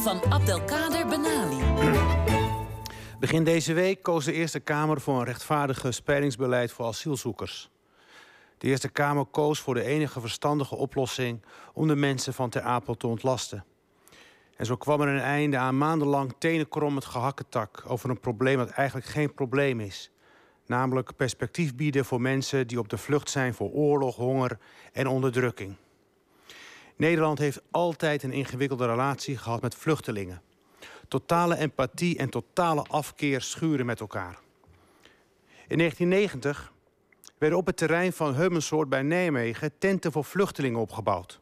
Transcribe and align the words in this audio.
van 0.00 0.32
Abdelkader 0.32 1.06
Benali. 1.06 1.58
Begin 3.20 3.44
deze 3.44 3.72
week 3.72 4.02
koos 4.02 4.24
de 4.24 4.32
Eerste 4.32 4.60
Kamer 4.60 5.00
voor 5.00 5.18
een 5.18 5.24
rechtvaardige 5.24 5.92
spreidingsbeleid 5.92 6.72
voor 6.72 6.86
asielzoekers. 6.86 7.70
De 8.58 8.66
Eerste 8.66 8.88
Kamer 8.88 9.24
koos 9.24 9.60
voor 9.60 9.74
de 9.74 9.82
enige 9.82 10.20
verstandige 10.20 10.76
oplossing 10.76 11.42
om 11.72 11.88
de 11.88 11.96
mensen 11.96 12.34
van 12.34 12.50
Ter 12.50 12.62
Apel 12.62 12.94
te 12.94 13.06
ontlasten. 13.06 13.64
En 14.56 14.66
zo 14.66 14.76
kwam 14.76 15.00
er 15.00 15.08
een 15.08 15.20
einde 15.20 15.56
aan 15.56 15.78
maandenlang 15.78 16.34
tenenkrommend 16.38 17.04
gehakketak 17.04 17.84
over 17.86 18.10
een 18.10 18.20
probleem 18.20 18.56
dat 18.56 18.70
eigenlijk 18.70 19.06
geen 19.06 19.34
probleem 19.34 19.80
is. 19.80 20.10
Namelijk 20.66 21.16
perspectief 21.16 21.74
bieden 21.74 22.04
voor 22.04 22.20
mensen 22.20 22.66
die 22.66 22.78
op 22.78 22.88
de 22.88 22.98
vlucht 22.98 23.30
zijn 23.30 23.54
voor 23.54 23.70
oorlog, 23.70 24.16
honger 24.16 24.58
en 24.92 25.06
onderdrukking. 25.06 25.76
Nederland 26.96 27.38
heeft 27.38 27.62
altijd 27.70 28.22
een 28.22 28.32
ingewikkelde 28.32 28.86
relatie 28.86 29.36
gehad 29.36 29.62
met 29.62 29.74
vluchtelingen. 29.74 30.42
Totale 31.08 31.56
empathie 31.56 32.18
en 32.18 32.30
totale 32.30 32.82
afkeer 32.82 33.40
schuren 33.40 33.86
met 33.86 34.00
elkaar. 34.00 34.38
In 35.68 35.78
1990 35.78 36.72
werden 37.38 37.58
op 37.58 37.66
het 37.66 37.76
terrein 37.76 38.12
van 38.12 38.34
Heumensoort 38.34 38.88
bij 38.88 39.02
Nijmegen 39.02 39.78
tenten 39.78 40.12
voor 40.12 40.24
vluchtelingen 40.24 40.80
opgebouwd. 40.80 41.40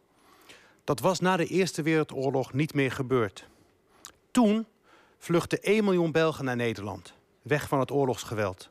Dat 0.85 1.01
was 1.01 1.21
na 1.21 1.37
de 1.37 1.47
Eerste 1.47 1.83
Wereldoorlog 1.83 2.53
niet 2.53 2.75
meer 2.75 2.93
gebeurd. 2.93 3.49
Toen 4.31 4.67
vluchtten 5.19 5.63
1 5.63 5.85
miljoen 5.85 6.13
Belgen 6.13 6.45
naar 6.45 6.57
Nederland, 6.57 7.15
weg 7.43 7.69
van 7.69 7.81
het 7.81 7.91
oorlogsgeweld. 7.91 8.71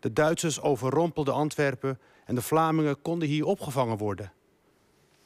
De 0.00 0.12
Duitsers 0.12 0.60
overrompelden 0.60 1.34
Antwerpen 1.34 1.98
en 2.24 2.34
de 2.34 2.42
Vlamingen 2.42 3.02
konden 3.02 3.28
hier 3.28 3.44
opgevangen 3.44 3.96
worden. 3.96 4.32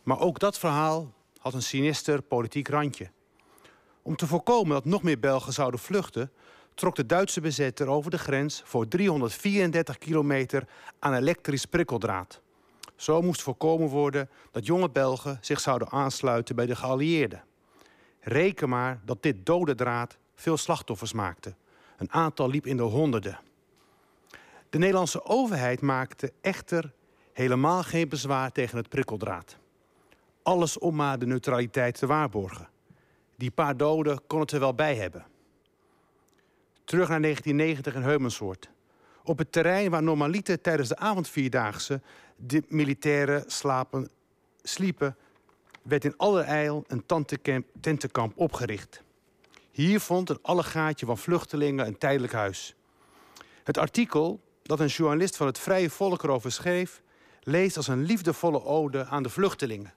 Maar 0.08 0.20
ook 0.20 0.38
dat 0.38 0.58
verhaal 0.58 1.12
had 1.38 1.54
een 1.54 1.62
sinister 1.62 2.22
politiek 2.22 2.69
randje. 2.69 3.10
Om 4.02 4.16
te 4.16 4.27
voorkomen 4.27 4.72
dat 4.72 4.84
nog 4.84 5.02
meer 5.02 5.19
Belgen 5.19 5.52
zouden 5.52 5.80
vluchten, 5.80 6.33
trok 6.74 6.96
de 6.96 7.06
Duitse 7.06 7.41
bezetter 7.41 7.88
over 7.88 8.10
de 8.10 8.18
grens 8.18 8.62
voor 8.64 8.88
334 8.88 9.98
kilometer 9.98 10.66
aan 10.98 11.14
elektrisch 11.14 11.64
prikkeldraad. 11.64 12.41
Zo 12.96 13.22
moest 13.22 13.42
voorkomen 13.42 13.88
worden 13.88 14.30
dat 14.50 14.66
jonge 14.66 14.91
Belgen 14.91 15.38
zich 15.41 15.60
zouden 15.60 15.91
aansluiten 15.91 16.56
bij 16.56 16.66
de 16.66 16.77
geallieerden. 16.77 17.44
Reken 18.20 18.68
maar 18.68 19.00
dat 19.05 19.22
dit 19.22 19.46
dode 19.46 19.74
draad 19.74 20.16
veel 20.34 20.56
slachtoffers 20.56 21.12
maakte. 21.12 21.55
Een 21.96 22.12
aantal 22.12 22.50
liep 22.50 22.66
in 22.66 22.77
de 22.77 22.83
honderden. 22.83 23.38
De 24.70 24.78
Nederlandse 24.78 25.24
overheid 25.24 25.80
maakte 25.80 26.33
echter 26.40 26.92
helemaal 27.33 27.83
geen 27.83 28.08
bezwaar 28.08 28.52
tegen 28.52 28.77
het 28.77 28.88
prikkeldraad. 28.88 29.58
Alles 30.48 30.78
om 30.78 30.94
maar 30.94 31.18
de 31.18 31.27
neutraliteit 31.27 31.98
te 31.98 32.06
waarborgen. 32.06 32.68
Die 33.36 33.50
paar 33.50 33.77
doden 33.77 34.20
kon 34.27 34.41
het 34.41 34.52
er 34.52 34.60
wel 34.60 34.74
bij 34.74 34.96
hebben. 34.96 35.27
Terug 36.84 37.08
naar 37.08 37.20
1990 37.20 37.94
in 37.94 38.02
Heumensoort. 38.02 38.70
Op 39.24 39.38
het 39.38 39.52
terrein 39.52 39.90
waar 39.90 40.02
normaliter 40.02 40.60
tijdens 40.60 40.88
de 40.88 40.96
avondvierdaagse 40.96 42.00
de 42.36 42.62
militairen 42.68 43.44
slapen, 43.46 44.08
sliepen, 44.62 45.16
werd 45.82 46.05
in 46.05 46.16
allerijl 46.16 46.84
een 46.86 47.05
tentenkamp 47.80 48.33
opgericht. 48.36 49.02
Hier 49.70 50.00
vond 50.00 50.30
een 50.30 50.42
allegaatje 50.42 51.06
van 51.06 51.18
vluchtelingen 51.18 51.86
een 51.86 51.98
tijdelijk 51.98 52.33
huis. 52.33 52.74
Het 53.64 53.78
artikel 53.78 54.40
dat 54.62 54.80
een 54.80 54.86
journalist 54.86 55.36
van 55.36 55.46
het 55.46 55.58
Vrije 55.58 55.90
Volk 55.90 56.22
erover 56.22 56.52
schreef, 56.52 57.02
leest 57.42 57.77
als 57.77 57.88
een 57.88 58.02
liefdevolle 58.02 58.64
ode 58.64 59.05
aan 59.06 59.22
de 59.22 59.30
vluchtelingen. 59.30 59.96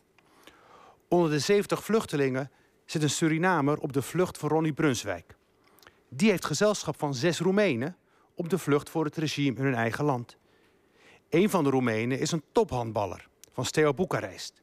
Onder 1.13 1.29
de 1.29 1.39
70 1.39 1.83
vluchtelingen 1.83 2.51
zit 2.85 3.03
een 3.03 3.09
Surinamer 3.09 3.77
op 3.77 3.93
de 3.93 4.01
vlucht 4.01 4.37
voor 4.37 4.49
Ronnie 4.49 4.73
Brunswijk. 4.73 5.35
Die 6.09 6.29
heeft 6.29 6.45
gezelschap 6.45 6.99
van 6.99 7.13
zes 7.13 7.39
Roemenen 7.39 7.97
op 8.35 8.49
de 8.49 8.57
vlucht 8.57 8.89
voor 8.89 9.05
het 9.05 9.17
regime 9.17 9.57
in 9.57 9.63
hun 9.63 9.73
eigen 9.73 10.05
land. 10.05 10.37
Een 11.29 11.49
van 11.49 11.63
de 11.63 11.69
Roemenen 11.69 12.19
is 12.19 12.31
een 12.31 12.43
tophandballer 12.51 13.27
van 13.51 13.65
Steaua 13.65 13.93
Boekarest. 13.93 14.61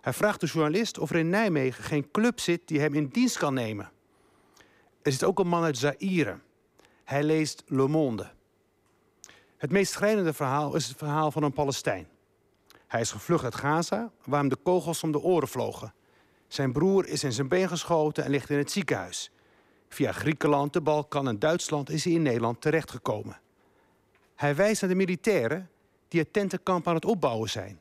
Hij 0.00 0.12
vraagt 0.12 0.40
de 0.40 0.46
journalist 0.46 0.98
of 0.98 1.10
er 1.10 1.16
in 1.16 1.28
Nijmegen 1.28 1.84
geen 1.84 2.10
club 2.10 2.40
zit 2.40 2.68
die 2.68 2.80
hem 2.80 2.94
in 2.94 3.06
dienst 3.06 3.38
kan 3.38 3.54
nemen. 3.54 3.90
Er 5.02 5.12
zit 5.12 5.24
ook 5.24 5.38
een 5.38 5.48
man 5.48 5.62
uit 5.62 5.78
Zaire. 5.78 6.38
Hij 7.04 7.22
leest 7.22 7.62
Le 7.66 7.88
Monde. 7.88 8.30
Het 9.56 9.70
meest 9.70 9.92
schrijnende 9.92 10.32
verhaal 10.32 10.74
is 10.74 10.86
het 10.86 10.98
verhaal 10.98 11.30
van 11.30 11.42
een 11.42 11.52
Palestijn. 11.52 12.08
Hij 12.86 13.00
is 13.00 13.10
gevlucht 13.10 13.44
uit 13.44 13.54
Gaza, 13.54 14.10
waar 14.24 14.40
hem 14.40 14.48
de 14.48 14.58
kogels 14.62 15.02
om 15.02 15.12
de 15.12 15.20
oren 15.20 15.48
vlogen. 15.48 15.94
Zijn 16.48 16.72
broer 16.72 17.06
is 17.06 17.24
in 17.24 17.32
zijn 17.32 17.48
been 17.48 17.68
geschoten 17.68 18.24
en 18.24 18.30
ligt 18.30 18.50
in 18.50 18.58
het 18.58 18.70
ziekenhuis. 18.70 19.30
Via 19.88 20.12
Griekenland, 20.12 20.72
de 20.72 20.80
Balkan 20.80 21.28
en 21.28 21.38
Duitsland 21.38 21.90
is 21.90 22.04
hij 22.04 22.12
in 22.12 22.22
Nederland 22.22 22.60
terechtgekomen. 22.60 23.40
Hij 24.34 24.54
wijst 24.54 24.80
naar 24.80 24.90
de 24.90 24.96
militairen 24.96 25.70
die 26.08 26.20
het 26.20 26.32
tentenkamp 26.32 26.88
aan 26.88 26.94
het 26.94 27.04
opbouwen 27.04 27.48
zijn. 27.48 27.80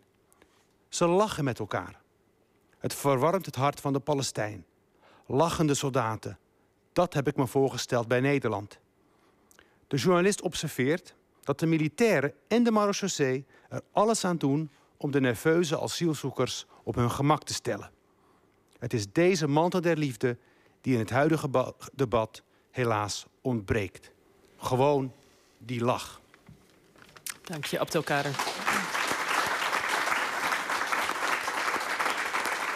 Ze 0.89 1.07
lachen 1.07 1.43
met 1.43 1.59
elkaar. 1.59 1.99
Het 2.77 2.93
verwarmt 2.93 3.45
het 3.45 3.55
hart 3.55 3.79
van 3.79 3.93
de 3.93 3.99
Palestijn. 3.99 4.65
Lachende 5.25 5.73
soldaten. 5.73 6.37
Dat 6.93 7.13
heb 7.13 7.27
ik 7.27 7.35
me 7.35 7.47
voorgesteld 7.47 8.07
bij 8.07 8.19
Nederland. 8.19 8.79
De 9.87 9.97
journalist 9.97 10.41
observeert 10.41 11.15
dat 11.43 11.59
de 11.59 11.65
militairen 11.65 12.33
en 12.47 12.63
de 12.63 12.71
marechaussee 12.71 13.45
er 13.69 13.81
alles 13.91 14.25
aan 14.25 14.37
doen 14.37 14.69
om 14.97 15.11
de 15.11 15.19
nerveuze 15.19 15.79
asielzoekers 15.79 16.65
op 16.83 16.95
hun 16.95 17.11
gemak 17.11 17.43
te 17.43 17.53
stellen. 17.53 17.91
Het 18.79 18.93
is 18.93 19.11
deze 19.11 19.47
mantel 19.47 19.81
der 19.81 19.97
liefde 19.97 20.37
die 20.81 20.93
in 20.93 20.99
het 20.99 21.09
huidige 21.09 21.73
debat 21.93 22.43
helaas 22.71 23.25
ontbreekt. 23.41 24.11
Gewoon 24.57 25.13
die 25.57 25.83
lach. 25.83 26.21
Dank 27.41 27.65
je, 27.65 27.79
Abdelkader. 27.79 28.35